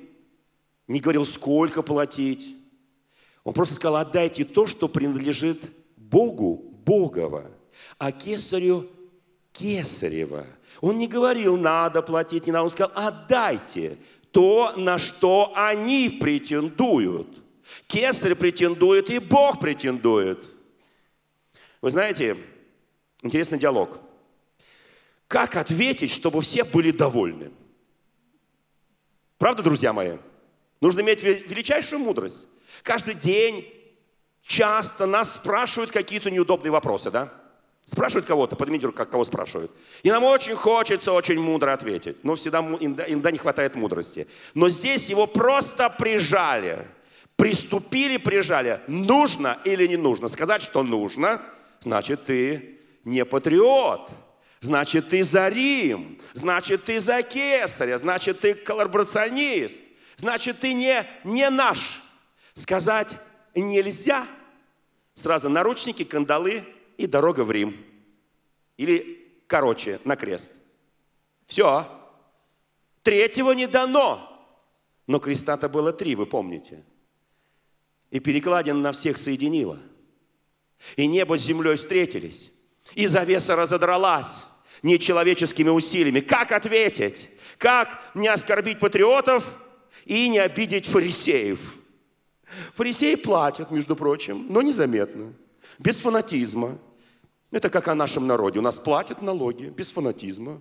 [0.89, 2.57] не говорил, сколько платить.
[3.45, 5.61] Он просто сказал, отдайте то, что принадлежит
[5.95, 7.49] Богу, Богова,
[7.97, 8.89] а кесарю
[9.53, 10.47] Кесарева.
[10.81, 12.65] Он не говорил, надо платить, не надо.
[12.65, 13.97] Он сказал, отдайте
[14.31, 17.43] то, на что они претендуют.
[17.87, 20.43] Кесарь претендует, и Бог претендует.
[21.81, 22.37] Вы знаете,
[23.21, 23.99] интересный диалог.
[25.27, 27.51] Как ответить, чтобы все были довольны?
[29.37, 30.17] Правда, друзья мои?
[30.81, 32.47] Нужно иметь величайшую мудрость.
[32.81, 33.71] Каждый день,
[34.41, 37.42] часто нас спрашивают какие-то неудобные вопросы, да?
[37.85, 39.71] Спрашивают кого-то, поднимите руку, кого спрашивают.
[40.03, 44.27] И нам очень хочется очень мудро ответить, но всегда иногда не хватает мудрости.
[44.53, 46.87] Но здесь его просто прижали.
[47.35, 48.79] Приступили, прижали.
[48.87, 50.29] Нужно или не нужно?
[50.29, 51.41] Сказать, что нужно,
[51.81, 54.09] значит, ты не патриот.
[54.61, 56.21] Значит, ты за Рим.
[56.31, 57.97] Значит, ты за Кесаря.
[57.97, 59.83] Значит, ты коллаборационист.
[60.15, 62.01] Значит, ты не, не наш.
[62.53, 63.17] Сказать
[63.53, 64.25] нельзя.
[65.15, 66.63] Сразу наручники, кандалы–
[67.03, 67.75] и дорога в Рим.
[68.77, 70.51] Или, короче, на крест.
[71.45, 71.85] Все.
[73.01, 74.29] Третьего не дано.
[75.05, 76.85] Но креста-то было три, вы помните.
[78.09, 79.79] И перекладина на всех соединила.
[80.95, 82.51] И небо с землей встретились.
[82.95, 84.45] И завеса разодралась
[84.81, 86.21] нечеловеческими усилиями.
[86.21, 87.29] Как ответить?
[87.57, 89.55] Как не оскорбить патриотов
[90.05, 91.75] и не обидеть фарисеев?
[92.75, 95.33] Фарисеи платят, между прочим, но незаметно
[95.79, 96.77] без фанатизма.
[97.53, 98.57] Это как о нашем народе.
[98.57, 100.59] У нас платят налоги без фанатизма,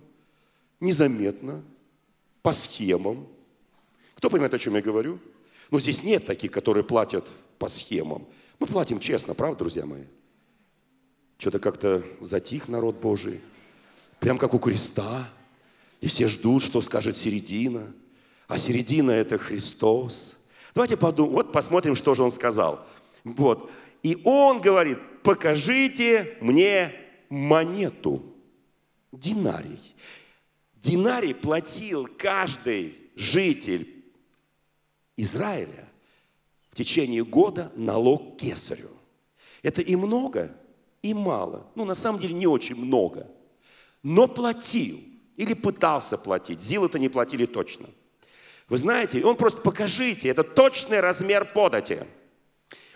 [0.79, 1.63] незаметно,
[2.43, 3.27] по схемам.
[4.13, 5.19] Кто понимает, о чем я говорю?
[5.71, 7.27] Но здесь нет таких, которые платят
[7.57, 8.27] по схемам.
[8.59, 10.03] Мы платим честно, правда, друзья мои?
[11.39, 13.41] Что-то как-то затих народ Божий.
[14.19, 15.27] Прям как у креста.
[15.99, 17.91] И все ждут, что скажет середина.
[18.47, 20.37] А середина– это Христос.
[20.75, 22.85] Давайте подумаем, вот посмотрим, что же он сказал.
[23.23, 23.71] Вот.
[24.03, 26.93] И он говорит, покажите мне
[27.29, 28.21] монету,
[29.11, 29.79] динарий.
[30.75, 33.87] Динарий платил каждый житель
[35.15, 35.87] Израиля
[36.71, 38.89] в течение года налог кесарю.
[39.61, 40.55] Это и много,
[41.01, 41.67] и мало.
[41.75, 43.27] Ну, на самом деле, не очень много.
[44.01, 44.99] Но платил
[45.37, 46.61] или пытался платить.
[46.61, 47.87] Зилы-то не платили точно.
[48.67, 52.05] Вы знаете, он просто покажите, это точный размер подати–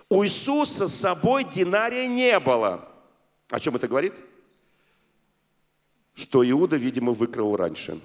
[0.09, 2.87] у Иисуса с собой динария не было.
[3.49, 4.13] О чем это говорит?
[6.13, 7.99] Что Иуда, видимо, выкрал раньше.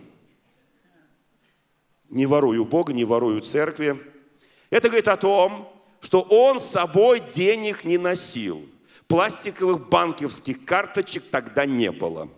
[2.08, 3.98] Не ворую Бога, не ворую церкви.
[4.70, 8.68] Это говорит о том, что он с собой денег не носил.
[9.06, 12.28] Пластиковых банковских карточек тогда не было.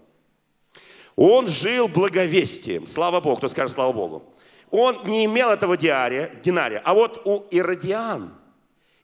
[1.16, 2.87] Он жил благовестием.
[2.87, 3.37] Слава Богу.
[3.37, 4.24] Кто скажет слава Богу?
[4.70, 6.80] Он не имел этого диария, динария.
[6.84, 8.34] А вот у иродиан–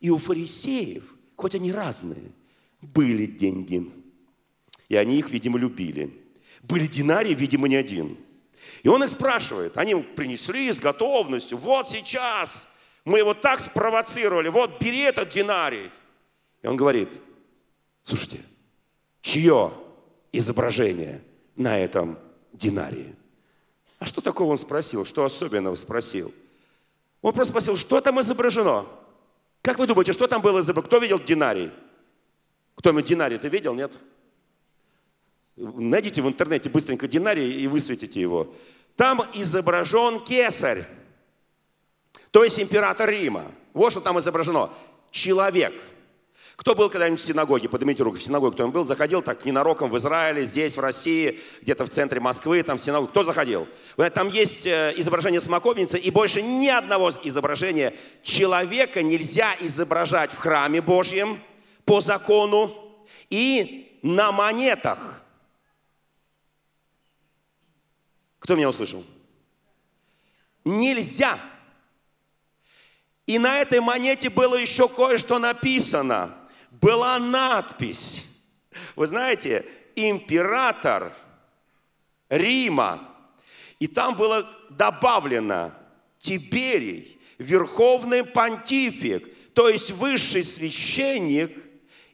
[0.01, 1.05] и у фарисеев,
[1.37, 2.33] хоть они разные,
[2.81, 3.91] были деньги.
[4.89, 6.19] И они их, видимо, любили.
[6.63, 8.19] Были динарии, видимо, не один.
[8.83, 9.77] И он их спрашивает.
[9.77, 11.59] Они принесли с готовностью.
[11.59, 12.69] Вот сейчас
[13.05, 14.49] мы его так спровоцировали.
[14.49, 15.91] Вот бери этот динарий.
[16.63, 17.09] И он говорит,
[18.03, 18.41] слушайте,
[19.23, 19.73] чье
[20.33, 21.23] изображение
[21.57, 22.19] на этом
[22.53, 23.15] динарии?
[23.99, 25.05] А что такого он спросил?
[25.05, 26.33] Что особенного спросил?
[27.23, 28.87] Он просто спросил, что там изображено?
[29.63, 30.63] Как вы думаете, что там было?
[30.63, 31.71] Кто видел динарий?
[32.77, 33.99] Кто-нибудь динарий ты видел, нет?
[35.57, 38.55] Найдите в интернете быстренько динарий и высветите его.
[38.97, 40.87] Там изображен кесарь.
[42.31, 43.51] то есть император Рима.
[43.75, 44.73] Вот что там изображено.
[45.11, 45.75] Человек.
[46.61, 47.71] Кто был когда-нибудь в синагоге?
[47.71, 48.19] Поднимите руку.
[48.19, 48.85] В синагоге кто-нибудь был?
[48.85, 53.09] Заходил так ненароком в Израиле, здесь, в России, где-то в центре Москвы, там в синагоге.
[53.09, 53.67] Кто заходил?
[54.13, 60.83] Там есть э, изображение смоковницы, и больше ни одного изображения человека нельзя изображать в храме
[60.83, 61.43] Божьем
[61.87, 62.75] по закону
[63.31, 65.23] и на монетах.
[68.39, 69.03] Кто меня услышал?
[70.67, 71.39] Нельзя.
[73.25, 76.37] И на этой монете было еще кое-что написано.
[76.71, 78.25] Была надпись.
[78.97, 79.65] Вы знаете,
[79.97, 81.13] император
[82.29, 83.09] Рима.
[83.79, 85.73] И там было добавлено
[86.19, 91.57] Тиберий, верховный понтифик, то есть высший священник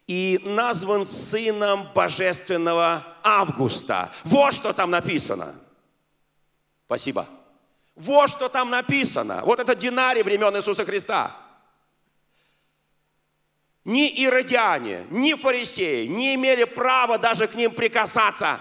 [0.07, 4.13] и назван сыном божественного Августа.
[4.25, 5.55] Вот что там написано.
[6.87, 7.27] Спасибо.
[7.97, 9.43] Вот что там написано.
[9.45, 11.37] Вот это динарий времен Иисуса Христа.
[13.87, 18.61] Ни иродиане, ни фарисеи не имели права даже к ним прикасаться.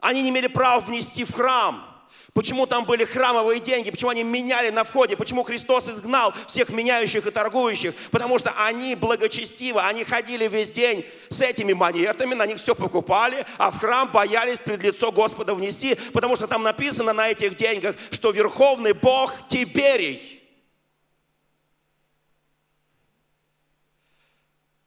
[0.00, 1.84] Они не имели права внести в храм.
[2.32, 3.90] Почему там были храмовые деньги?
[3.90, 5.14] Почему они меняли на входе?
[5.14, 7.94] Почему Христос изгнал всех меняющих и торгующих?
[8.10, 13.44] Потому что они благочестивы, они ходили весь день с этими монетами, на них все покупали,
[13.58, 17.94] а в храм боялись пред лицо Господа внести, потому что там написано на этих деньгах,
[18.10, 20.33] что Верховный Бог Тиберий.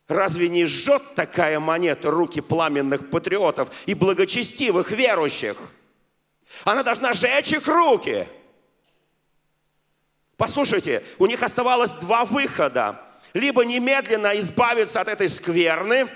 [0.08, 5.58] Разве не жжет такая монета руки пламенных патриотов и благочестивых верующих?
[6.64, 8.28] Она должна сжечь их руки.
[10.38, 13.02] Послушайте, у них оставалось два выхода.
[13.34, 16.08] Либо немедленно избавиться от этой скверны,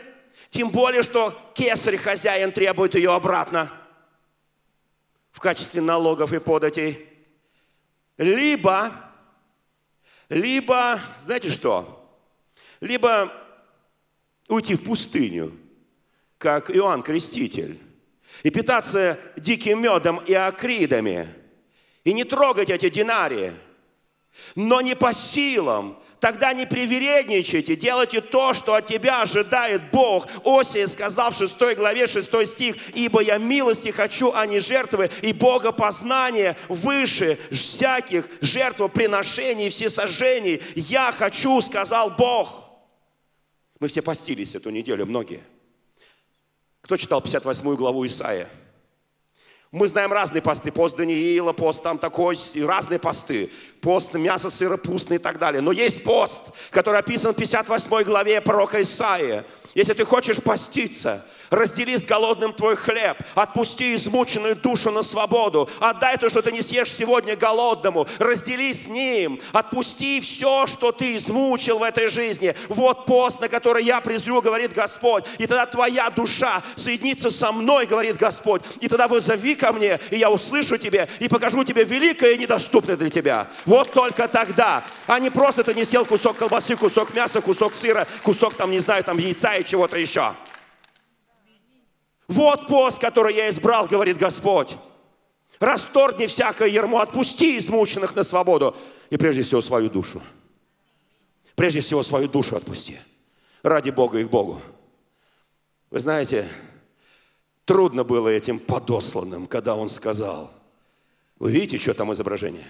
[0.50, 3.72] тем более, что кесарь, хозяин, требует ее обратно
[5.32, 7.08] в качестве налогов и податей.
[8.18, 9.12] Либо,
[10.30, 11.98] либо, знаете что?
[12.80, 13.32] Либо
[14.52, 15.54] уйти в пустыню,
[16.38, 17.80] как Иоанн Креститель
[18.44, 21.28] и питаться диким медом и акридами,
[22.04, 23.54] и не трогать эти динарии,
[24.56, 30.28] но не по силам, тогда не привередничайте, делайте то, что от тебя ожидает Бог.
[30.44, 35.34] Осия сказал в 6 главе 6 стих, «Ибо я милости хочу, а не жертвы, и
[35.34, 40.62] Бога познание выше всяких жертвоприношений всесожжений.
[40.76, 42.61] Я хочу, сказал Бог».
[43.82, 45.42] Мы все постились эту неделю, многие–
[46.82, 48.50] кто читал 58 главу Исаия?
[49.72, 50.70] Мы знаем разные посты.
[50.70, 53.50] Пост Даниила, пост там такой, разные посты.
[53.80, 55.62] Пост мясо, сыра, пустный и так далее.
[55.62, 59.46] Но есть пост, который описан в 58 главе пророка Исаия.
[59.74, 66.18] Если ты хочешь поститься, раздели с голодным твой хлеб, отпусти измученную душу на свободу, отдай
[66.18, 71.80] то, что ты не съешь сегодня голодному, раздели с ним, отпусти все, что ты измучил
[71.80, 72.56] в этой жизни.
[72.70, 75.26] Вот пост, на который я презрю, говорит Господь.
[75.38, 78.62] И тогда твоя душа соединится со мной, говорит Господь.
[78.80, 82.96] И тогда вызови ко мне, и я услышу тебе, и покажу тебе великое и недоступное
[82.96, 83.48] для тебя.
[83.66, 84.84] Вот только тогда.
[85.06, 88.80] А не просто ты не съел кусок колбасы, кусок мяса, кусок сыра, кусок там, не
[88.80, 90.34] знаю, там яйца и чего-то еще.
[92.32, 94.78] Вот пост, который я избрал, говорит Господь.
[95.60, 98.74] Расторгни всякое ермо, отпусти измученных на свободу.
[99.10, 100.22] И прежде всего свою душу.
[101.56, 102.98] Прежде всего свою душу отпусти.
[103.64, 104.62] Ради Бога и к Богу.
[105.90, 106.48] Вы знаете,
[107.66, 110.52] трудно было этим подосланным, когда он сказал,
[111.38, 112.68] вы видите, что там изображение?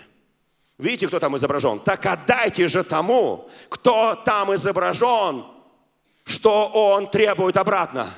[0.80, 1.80] Видите, кто там изображен?
[1.80, 5.45] Так отдайте же тому, кто там изображен,
[6.26, 8.09] что он требует обратно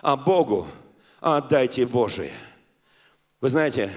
[0.00, 0.66] а Богу
[1.20, 2.32] отдайте Божие.
[3.40, 3.90] Вы знаете,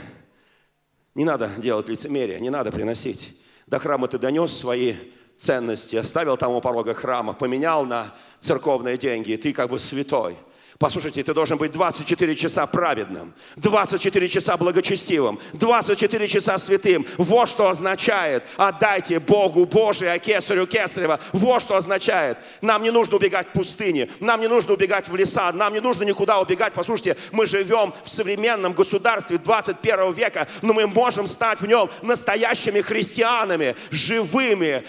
[1.16, 3.38] не надо делать лицемерие, не надо приносить.
[3.68, 4.96] До храма ты донес свои
[5.38, 10.38] ценности, оставил там у порога храма, поменял на церковные деньги, и ты как бы святой–
[10.82, 17.06] Послушайте, ты должен быть 24 часа праведным, 24 часа благочестивым, 24 часа святым.
[17.20, 21.20] Вот что означает «отдайте Богу Божие, а кесарю кесарева».
[21.34, 22.40] Вот что означает.
[22.62, 26.02] Нам не нужно убегать в пустыне, нам не нужно убегать в леса, нам не нужно
[26.02, 26.74] никуда убегать.
[26.74, 32.82] Послушайте, мы живем в современном государстве 21 века, но мы можем стать в нем настоящими
[32.82, 34.84] христианами, живыми,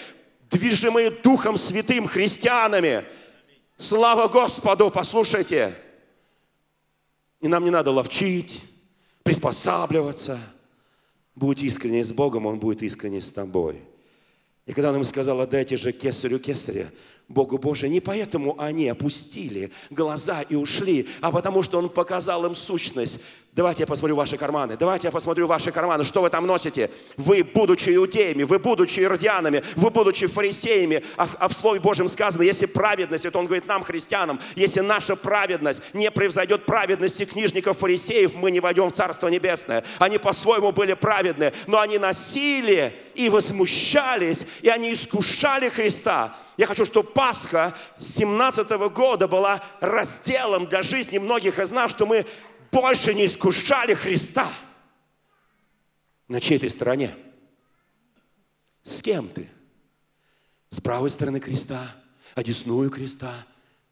[0.49, 3.05] движимые Духом Святым христианами–
[3.77, 5.75] Слава Господу, послушайте.
[7.41, 8.63] И нам не надо ловчить,
[9.23, 10.39] приспосабливаться.
[11.35, 13.81] Будь искренне с Богом, Он будет искренне с тобой.
[14.65, 16.89] И когда он им сказал, отдайте же кесарю кесаря,
[17.27, 22.55] Богу Божию, не поэтому они опустили глаза и ушли, а потому что Он показал им
[22.55, 23.19] сущность
[23.55, 24.75] Давайте я посмотрю ваши карманы.
[24.77, 26.03] Давайте я посмотрю ваши карманы.
[26.03, 26.89] Что вы там носите?
[27.17, 32.41] Вы, будучи иудеями, вы, будучи иродианами, вы, будучи фарисеями, а, а в Слове Божьем сказано,
[32.41, 38.33] если праведность, это он говорит нам, христианам, если наша праведность не превзойдет праведности книжников, фарисеев,
[38.33, 39.83] мы не войдем в Царство Небесное.
[39.99, 46.35] Они по-своему были праведны, но они носили и возмущались, и они искушали Христа.
[46.57, 52.25] Я хочу, чтобы Пасха 17 года была разделом для жизни многих из нас, что мы
[52.73, 54.51] больше не искушали Христа.
[56.27, 57.15] На чьей ты стороне?
[58.81, 59.47] С кем ты?
[60.69, 61.95] С правой стороны креста,
[62.33, 63.45] одесную креста,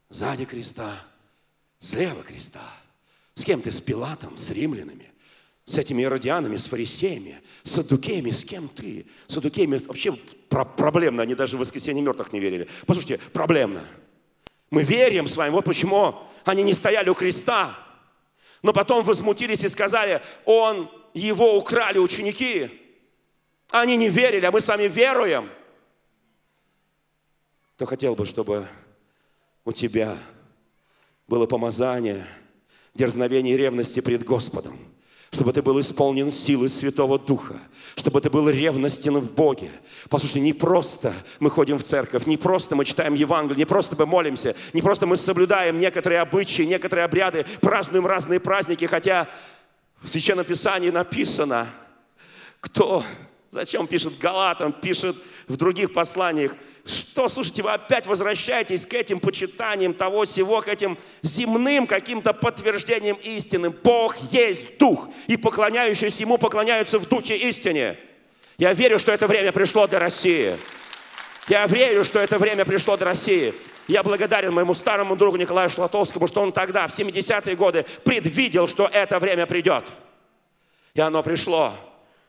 [0.10, 1.06] сзади креста,
[1.78, 2.68] слева креста.
[3.36, 3.72] С кем ты?
[3.72, 5.12] С Пилатом, с римлянами,
[5.66, 8.32] с этими иродианами, с фарисеями, с садукеями.
[8.32, 9.06] С кем ты?
[9.28, 10.14] С садукеями вообще
[10.50, 11.22] проблемно.
[11.22, 12.68] Они даже в воскресенье мертвых не верили.
[12.88, 13.84] Послушайте, проблемно.
[14.72, 15.52] Мы верим с вами.
[15.52, 17.78] Вот почему они не стояли у креста.
[18.62, 22.70] Но потом возмутились и сказали, он, его украли ученики.
[23.72, 25.50] Они не верили, а мы сами веруем.
[27.76, 28.68] Кто хотел бы, чтобы
[29.66, 30.18] у тебя
[31.28, 32.28] было помазание,
[32.94, 34.80] дерзновение и ревности пред Господом–
[35.32, 37.56] чтобы ты был исполнен силы Святого Духа,
[37.96, 39.72] чтобы ты был ревностен в Боге.
[40.10, 44.06] Послушайте, не просто мы ходим в церковь, не просто мы читаем Евангелие, не просто мы
[44.06, 49.30] молимся, не просто мы соблюдаем некоторые обычаи, некоторые обряды, празднуем разные праздники, хотя
[50.02, 51.68] в Священном Писании написано,
[52.60, 53.04] кто,
[53.50, 55.16] зачем пишет Галатам, пишет
[55.48, 56.56] в других посланиях–
[56.86, 63.18] что, слушайте, вы опять возвращаетесь к этим почитаниям того всего, к этим земным каким-то подтверждениям
[63.22, 63.70] истины.
[63.70, 67.98] Бог есть Дух, и поклоняющиеся Ему поклоняются в Духе истине.
[68.58, 70.58] Я верю, что это время пришло для России.
[71.48, 73.54] Я верю, что это время пришло для России.
[73.88, 78.88] Я благодарен моему старому другу Николаю Шлатовскому, что он тогда, в 70-е годы, предвидел, что
[78.88, 79.86] это время придет.
[80.94, 81.74] И оно пришло.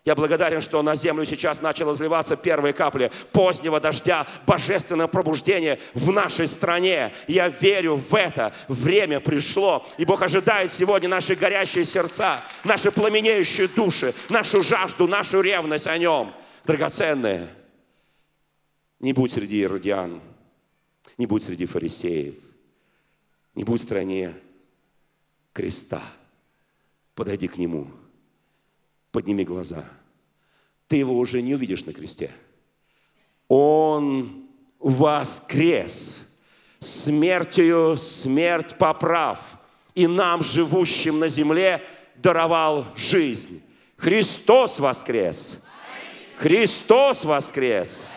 [0.04, 6.10] Я благодарен, что на землю сейчас начало изливаться первые капли позднего дождя, божественного пробуждения в
[6.10, 7.14] нашей стране.
[7.28, 8.52] Я верю в это.
[8.66, 9.86] Время пришло.
[9.98, 15.96] И Бог ожидает сегодня наши горящие сердца, наши пламенеющие души, нашу жажду, нашу ревность о
[15.96, 16.34] Нем.
[16.64, 17.46] Драгоценные.
[18.98, 20.20] Не будь среди иродиан,
[21.16, 22.34] не будь среди фарисеев,
[23.54, 24.34] не будь в стране
[25.52, 26.02] креста.
[27.14, 27.88] Подойди к Нему–
[29.12, 29.84] подними глаза.
[30.88, 32.30] Ты его уже не увидишь на кресте.
[33.48, 34.46] Он
[34.78, 36.28] воскрес.
[36.80, 39.38] Смертью смерть поправ.
[39.94, 41.82] И нам, живущим на земле,
[42.16, 43.62] даровал жизнь.
[43.96, 45.62] Христос воскрес.
[46.38, 48.10] Христос воскрес.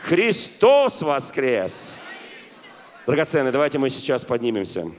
[0.00, 1.98] Христос воскрес.
[3.06, 4.90] Драгоценные, давайте мы сейчас поднимемся.